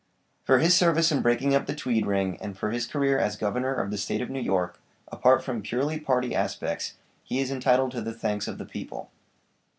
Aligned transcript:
For 0.45 0.57
his 0.57 0.73
service 0.75 1.11
in 1.11 1.21
breaking 1.21 1.53
up 1.53 1.67
the 1.67 1.75
Tweed 1.75 2.07
ring, 2.07 2.39
and 2.41 2.57
for 2.57 2.71
his 2.71 2.87
career 2.87 3.19
as 3.19 3.37
Governor 3.37 3.75
of 3.75 3.91
the 3.91 3.99
State 3.99 4.19
of 4.19 4.31
New 4.31 4.39
York, 4.41 4.81
apart 5.09 5.43
from 5.43 5.61
purely 5.61 5.99
party 5.99 6.33
aspects, 6.33 6.95
he 7.23 7.37
is 7.39 7.51
entitled 7.51 7.91
to 7.91 8.01
the 8.01 8.11
thanks 8.15 8.47
of 8.47 8.57
the 8.57 8.65
people. 8.65 9.11